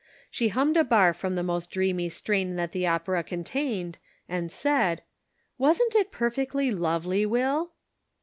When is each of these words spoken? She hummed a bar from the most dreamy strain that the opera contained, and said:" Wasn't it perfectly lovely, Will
She 0.31 0.47
hummed 0.47 0.77
a 0.77 0.83
bar 0.83 1.13
from 1.13 1.35
the 1.35 1.43
most 1.43 1.69
dreamy 1.69 2.09
strain 2.09 2.55
that 2.55 2.71
the 2.71 2.87
opera 2.87 3.21
contained, 3.23 3.99
and 4.27 4.51
said:" 4.51 5.03
Wasn't 5.59 5.93
it 5.95 6.11
perfectly 6.11 6.71
lovely, 6.71 7.23
Will 7.23 7.69